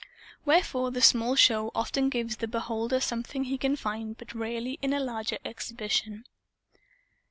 [0.45, 4.93] Wherefore the small show often gives the beholder something he can find but rarely in
[4.93, 6.25] a larger exhibition.